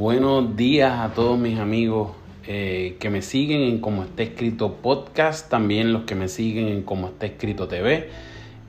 [0.00, 2.12] Buenos días a todos mis amigos
[2.46, 6.82] eh, que me siguen en Como está escrito podcast, también los que me siguen en
[6.84, 8.08] Como está escrito TV.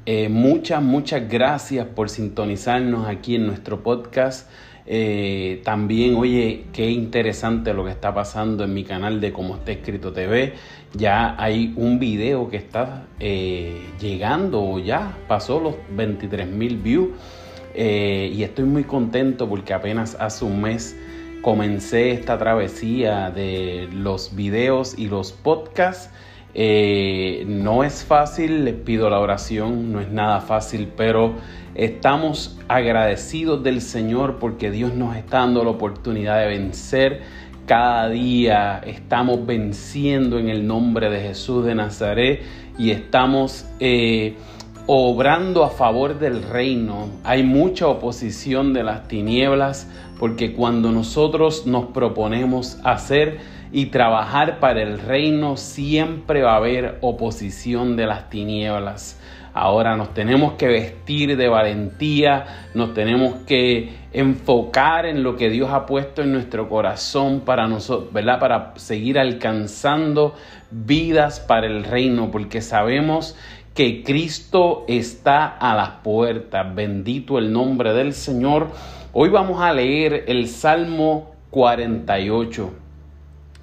[0.06, 4.50] Eh, muchas, muchas gracias por sintonizarnos aquí en nuestro podcast.
[4.86, 9.72] Eh, también, oye, qué interesante lo que está pasando en mi canal de Como está
[9.72, 10.56] escrito TV.
[10.96, 13.06] Ya hay un video que está
[14.02, 17.08] llegando, ya pasó los 23 mil views.
[17.74, 20.94] y estoy muy contento porque apenas hace un mes
[21.42, 26.10] comencé esta travesía de los videos y los podcasts.
[26.54, 31.34] Eh, no es fácil, les pido la oración, no es nada fácil, pero
[31.76, 37.22] estamos agradecidos del Señor porque Dios nos está dando la oportunidad de vencer.
[37.66, 42.42] Cada día estamos venciendo en el nombre de Jesús de Nazaret
[42.78, 44.36] y estamos eh,
[44.88, 47.10] obrando a favor del reino.
[47.24, 49.88] Hay mucha oposición de las tinieblas
[50.20, 53.40] porque cuando nosotros nos proponemos hacer
[53.72, 59.18] y trabajar para el reino, siempre va a haber oposición de las tinieblas.
[59.54, 65.72] Ahora nos tenemos que vestir de valentía, nos tenemos que enfocar en lo que Dios
[65.72, 68.40] ha puesto en nuestro corazón para nosotros, ¿verdad?
[68.40, 70.36] Para seguir alcanzando
[70.70, 73.36] vidas para el reino, porque sabemos
[73.74, 76.76] que Cristo está a las puertas.
[76.76, 78.68] Bendito el nombre del Señor.
[79.14, 82.72] Hoy vamos a leer el Salmo 48.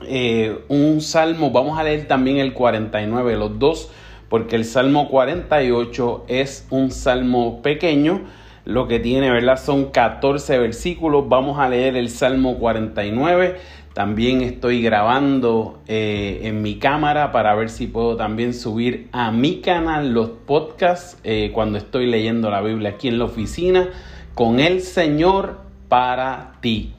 [0.06, 3.90] Eh, un salmo, vamos a leer también el 49, los dos,
[4.28, 8.22] porque el Salmo 48 es un salmo pequeño.
[8.64, 9.58] Lo que tiene, ¿verdad?
[9.58, 11.28] Son 14 versículos.
[11.28, 13.56] Vamos a leer el Salmo 49
[13.94, 19.60] también estoy grabando eh, en mi cámara para ver si puedo también subir a mi
[19.60, 23.88] canal los podcasts eh, cuando estoy leyendo la Biblia aquí en la oficina
[24.34, 25.58] con el Señor
[25.88, 26.94] para ti.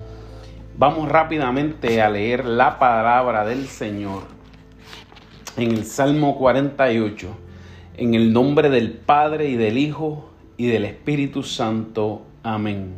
[0.78, 4.24] Vamos rápidamente a leer la palabra del Señor
[5.56, 7.28] en el Salmo 48,
[7.98, 12.24] en el nombre del Padre y del Hijo y del Espíritu Santo.
[12.44, 12.96] Amén.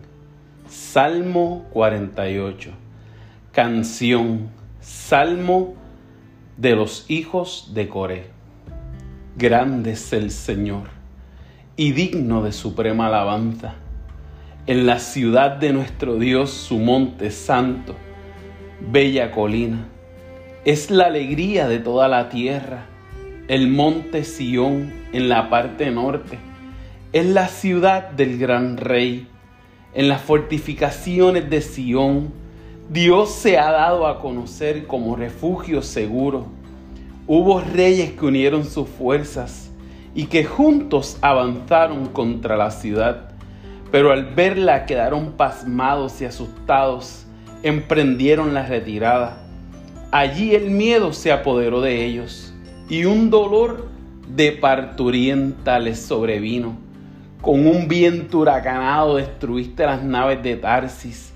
[0.68, 2.81] Salmo 48
[3.52, 5.74] canción, salmo
[6.56, 8.28] de los hijos de Coré.
[9.36, 10.88] Grande es el Señor
[11.76, 13.76] y digno de suprema alabanza.
[14.68, 17.96] En la ciudad de nuestro Dios, su monte santo,
[18.90, 19.86] bella colina,
[20.64, 22.86] es la alegría de toda la tierra.
[23.50, 26.40] El monte Sión en la parte norte
[27.12, 29.28] es la ciudad del gran rey.
[29.94, 32.41] En las fortificaciones de Sión
[32.91, 36.47] Dios se ha dado a conocer como refugio seguro.
[37.25, 39.72] Hubo reyes que unieron sus fuerzas
[40.13, 43.31] y que juntos avanzaron contra la ciudad,
[43.94, 47.25] pero al verla quedaron pasmados y asustados,
[47.63, 49.38] emprendieron la retirada.
[50.12, 52.53] Allí el miedo se apoderó de ellos
[52.90, 53.88] y un dolor
[54.28, 56.75] de parturienta les sobrevino.
[57.41, 61.31] Con un viento huracanado destruiste las naves de Tarsis,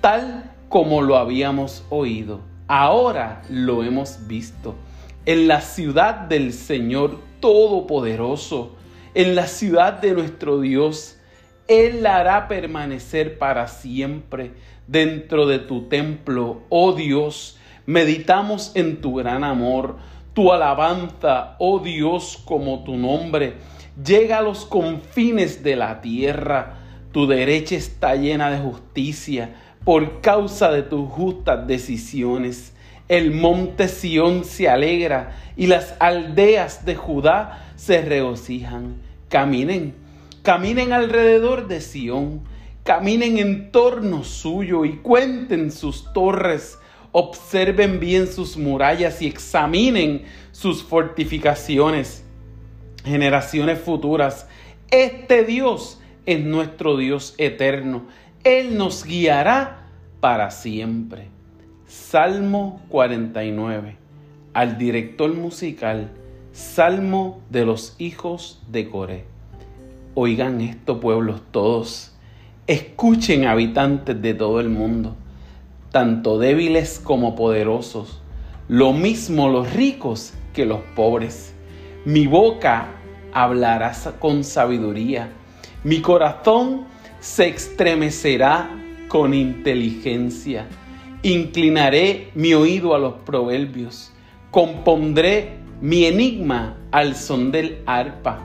[0.00, 2.40] tal como lo habíamos oído.
[2.66, 4.74] Ahora lo hemos visto.
[5.24, 8.74] En la ciudad del Señor Todopoderoso,
[9.14, 11.16] en la ciudad de nuestro Dios,
[11.68, 14.50] Él la hará permanecer para siempre
[14.88, 16.62] dentro de tu templo.
[16.70, 19.98] Oh Dios, meditamos en tu gran amor,
[20.32, 23.58] tu alabanza, oh Dios, como tu nombre.
[24.04, 26.80] Llega a los confines de la tierra.
[27.12, 32.72] Tu derecha está llena de justicia por causa de tus justas decisiones.
[33.08, 38.96] El monte Sión se alegra y las aldeas de Judá se regocijan.
[39.28, 39.94] Caminen,
[40.42, 42.40] caminen alrededor de Sión,
[42.82, 46.78] caminen en torno suyo y cuenten sus torres.
[47.12, 52.24] Observen bien sus murallas y examinen sus fortificaciones.
[53.04, 54.48] Generaciones futuras,
[54.90, 58.06] este Dios es nuestro Dios eterno
[58.44, 59.86] él nos guiará
[60.20, 61.28] para siempre.
[61.86, 63.96] Salmo 49.
[64.52, 66.10] Al director musical,
[66.52, 69.24] Salmo de los hijos de Coré.
[70.14, 72.12] Oigan esto, pueblos todos.
[72.66, 75.16] Escuchen, habitantes de todo el mundo,
[75.90, 78.22] tanto débiles como poderosos,
[78.68, 81.54] lo mismo los ricos que los pobres.
[82.04, 82.88] Mi boca
[83.32, 85.30] hablará con sabiduría,
[85.82, 86.93] mi corazón
[87.24, 88.68] se estremecerá
[89.08, 90.66] con inteligencia.
[91.22, 94.12] Inclinaré mi oído a los proverbios.
[94.50, 98.40] Compondré mi enigma al son del arpa.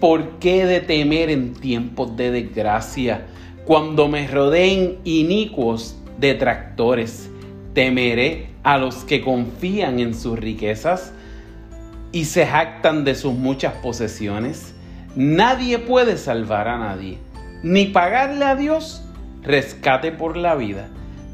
[0.00, 3.26] ¿Por qué de temer en tiempos de desgracia?
[3.66, 7.28] Cuando me rodeen inicuos detractores.
[7.74, 11.12] Temeré a los que confían en sus riquezas
[12.12, 14.74] y se jactan de sus muchas posesiones.
[15.16, 17.18] Nadie puede salvar a nadie,
[17.66, 19.02] ni pagarle a Dios
[19.42, 20.88] rescate por la vida.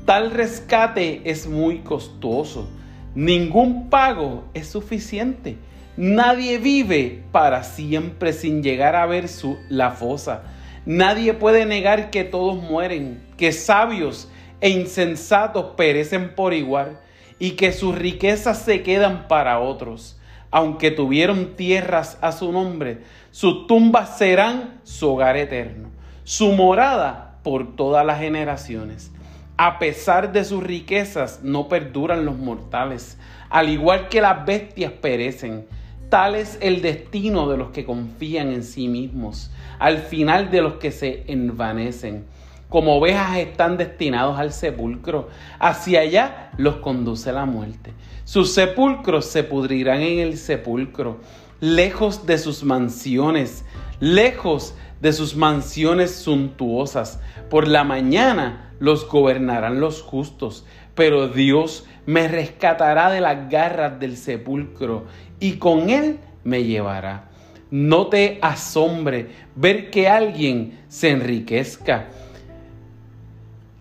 [0.06, 2.70] Tal rescate es muy costoso.
[3.14, 5.58] Ningún pago es suficiente.
[5.98, 10.44] Nadie vive para siempre sin llegar a ver su, la fosa.
[10.86, 14.30] Nadie puede negar que todos mueren, que sabios
[14.62, 16.98] e insensatos perecen por igual
[17.38, 20.18] y que sus riquezas se quedan para otros.
[20.50, 23.00] Aunque tuvieron tierras a su nombre,
[23.32, 25.90] sus tumbas serán su hogar eterno,
[26.24, 29.10] su morada por todas las generaciones.
[29.56, 33.18] A pesar de sus riquezas, no perduran los mortales.
[33.50, 35.66] Al igual que las bestias perecen,
[36.08, 40.74] tal es el destino de los que confían en sí mismos, al final de los
[40.74, 42.24] que se envanecen.
[42.68, 45.28] Como ovejas están destinados al sepulcro,
[45.58, 47.92] hacia allá los conduce la muerte.
[48.24, 51.20] Sus sepulcros se pudrirán en el sepulcro,
[51.60, 53.64] lejos de sus mansiones,
[54.02, 57.20] lejos de sus mansiones suntuosas.
[57.48, 60.66] Por la mañana los gobernarán los justos,
[60.96, 65.04] pero Dios me rescatará de las garras del sepulcro
[65.38, 67.28] y con él me llevará.
[67.70, 72.08] No te asombre ver que alguien se enriquezca.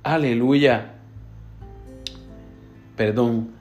[0.04, 0.94] Aleluya.
[2.96, 3.60] Perdón.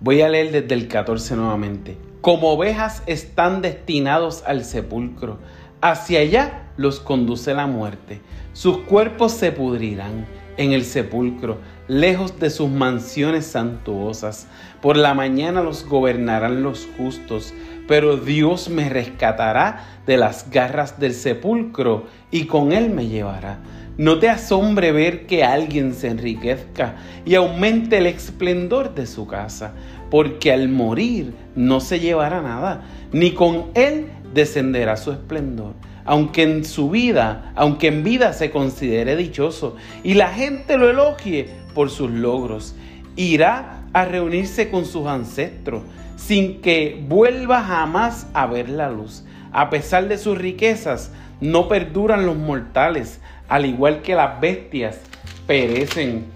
[0.00, 1.96] Voy a leer desde el 14 nuevamente.
[2.20, 5.38] Como ovejas están destinados al sepulcro
[5.82, 8.20] Hacia allá los conduce la muerte.
[8.52, 10.26] Sus cuerpos se pudrirán
[10.58, 11.56] en el sepulcro,
[11.88, 14.46] lejos de sus mansiones santuosas.
[14.82, 17.54] Por la mañana los gobernarán los justos,
[17.88, 23.58] pero Dios me rescatará de las garras del sepulcro y con él me llevará.
[23.96, 29.72] No te asombre ver que alguien se enriquezca y aumente el esplendor de su casa,
[30.10, 35.74] porque al morir no se llevará nada, ni con él descenderá su esplendor.
[36.04, 41.48] Aunque en su vida, aunque en vida se considere dichoso y la gente lo elogie
[41.74, 42.74] por sus logros,
[43.16, 45.82] irá a reunirse con sus ancestros
[46.16, 49.24] sin que vuelva jamás a ver la luz.
[49.52, 51.10] A pesar de sus riquezas,
[51.40, 55.00] no perduran los mortales, al igual que las bestias
[55.46, 56.26] perecen.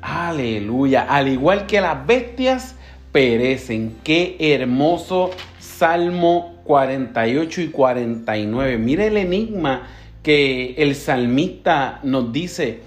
[0.00, 2.74] Aleluya, al igual que las bestias
[3.12, 3.96] perecen.
[4.02, 8.78] Qué hermoso Salmo 48 y 49.
[8.78, 9.88] Mire el enigma
[10.22, 12.82] que el salmista nos dice.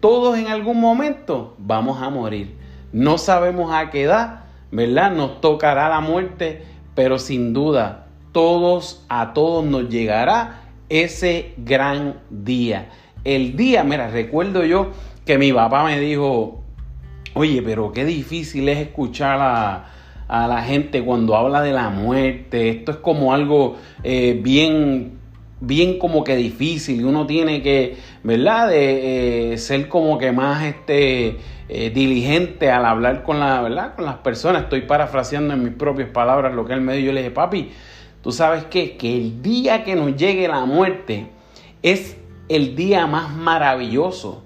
[0.00, 2.56] Todos en algún momento vamos a morir.
[2.92, 5.12] No sabemos a qué edad, ¿verdad?
[5.12, 6.62] Nos tocará la muerte,
[6.94, 12.90] pero sin duda, todos, a todos nos llegará ese gran día.
[13.24, 14.90] El día, mira, recuerdo yo
[15.24, 16.62] que mi papá me dijo,
[17.34, 19.95] oye, pero qué difícil es escuchar a
[20.28, 22.70] a la gente cuando habla de la muerte.
[22.70, 25.18] Esto es como algo eh, bien,
[25.60, 27.04] bien como que difícil.
[27.04, 28.68] Uno tiene que, ¿verdad?
[28.68, 31.36] De eh, ser como que más este,
[31.68, 33.94] eh, diligente al hablar con, la, ¿verdad?
[33.94, 34.64] con las personas.
[34.64, 37.06] Estoy parafraseando en mis propias palabras lo que él me dijo.
[37.06, 37.70] Yo le dije, papi,
[38.22, 38.64] tú sabes?
[38.64, 41.28] Que el día que nos llegue la muerte
[41.82, 42.16] es
[42.48, 44.42] el día más maravilloso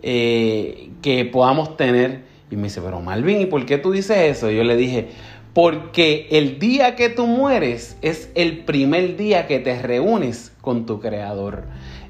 [0.00, 4.50] que podamos tener y me dice, pero Malvin, ¿y por qué tú dices eso?
[4.50, 5.08] yo le dije,
[5.52, 11.00] porque el día que tú mueres es el primer día que te reúnes con tu
[11.00, 11.64] creador.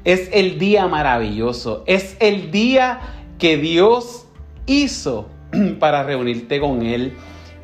[0.04, 1.82] Es el día maravilloso.
[1.86, 3.00] Es el día
[3.38, 4.26] que Dios
[4.66, 5.28] hizo
[5.80, 7.14] para reunirte con Él.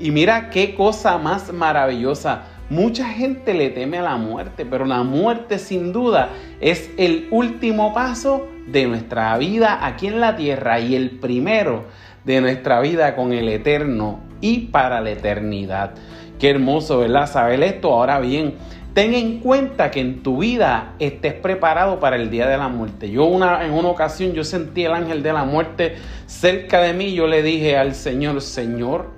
[0.01, 2.45] Y mira qué cosa más maravillosa.
[2.71, 7.93] Mucha gente le teme a la muerte, pero la muerte sin duda es el último
[7.93, 11.85] paso de nuestra vida aquí en la tierra y el primero
[12.25, 15.95] de nuestra vida con el eterno y para la eternidad.
[16.39, 17.31] Qué hermoso, ¿verdad?
[17.31, 17.93] Saber esto.
[17.93, 18.55] Ahora bien,
[18.93, 23.11] ten en cuenta que en tu vida estés preparado para el día de la muerte.
[23.11, 27.13] Yo una, en una ocasión yo sentí el ángel de la muerte cerca de mí.
[27.15, 29.11] Yo le dije al Señor, Señor,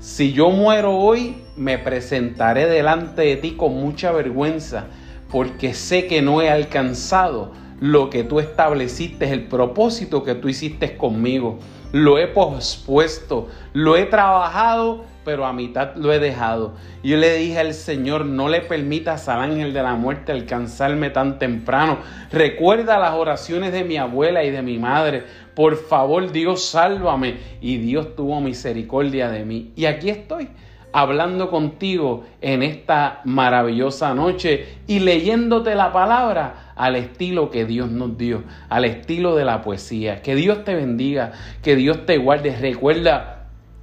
[0.00, 4.86] si yo muero hoy, me presentaré delante de ti con mucha vergüenza,
[5.30, 10.96] porque sé que no he alcanzado lo que tú estableciste, el propósito que tú hiciste
[10.96, 11.58] conmigo
[11.92, 16.74] lo he pospuesto, lo he trabajado, pero a mitad lo he dejado.
[17.02, 21.38] Yo le dije al Señor, no le permitas al ángel de la muerte alcanzarme tan
[21.38, 21.98] temprano.
[22.32, 25.24] Recuerda las oraciones de mi abuela y de mi madre.
[25.54, 27.36] Por favor, Dios, sálvame.
[27.60, 29.72] Y Dios tuvo misericordia de mí.
[29.76, 30.48] Y aquí estoy.
[30.92, 38.16] Hablando contigo en esta maravillosa noche y leyéndote la palabra al estilo que Dios nos
[38.16, 40.22] dio, al estilo de la poesía.
[40.22, 42.56] Que Dios te bendiga, que Dios te guarde.
[42.56, 43.37] Recuerda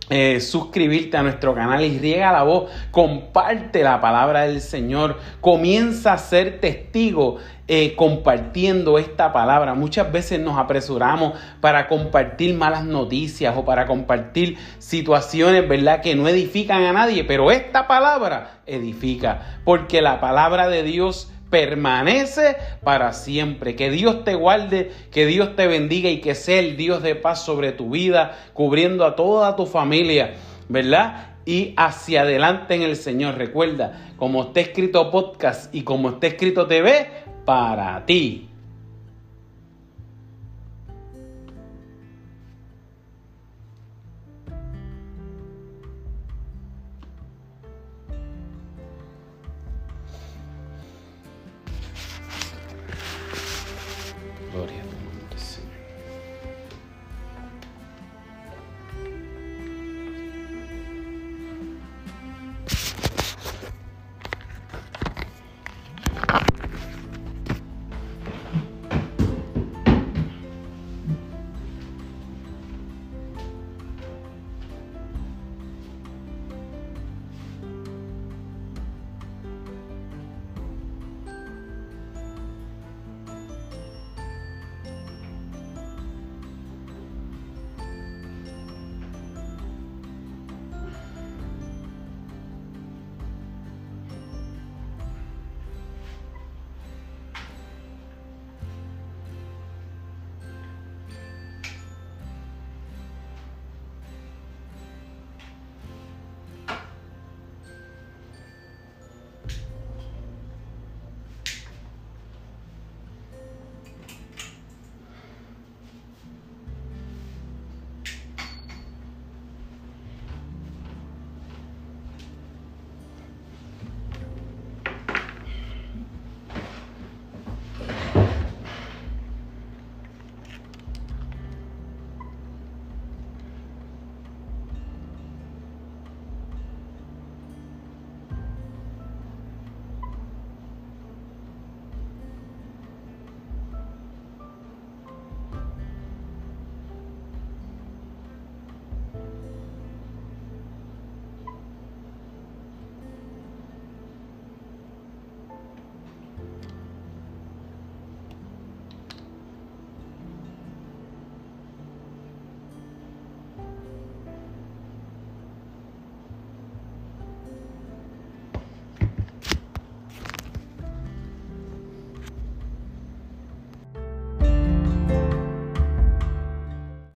[0.10, 6.14] eh, suscribirte a nuestro canal y riega la voz, comparte la palabra del Señor, comienza
[6.14, 9.74] a ser testigo eh, compartiendo esta palabra.
[9.74, 16.28] Muchas veces nos apresuramos para compartir malas noticias o para compartir situaciones, ¿verdad?, que no
[16.28, 23.76] edifican a nadie, pero esta palabra edifica, porque la palabra de Dios permanece para siempre.
[23.76, 27.46] Que Dios te guarde, que Dios te bendiga y que sea el Dios de paz
[27.46, 30.34] sobre tu vida, cubriendo a toda tu familia,
[30.70, 31.36] ¿verdad?
[31.46, 33.38] Y hacia adelante en el Señor.
[33.38, 37.08] Recuerda, como está escrito podcast y como está escrito TV,
[37.46, 38.50] para ti.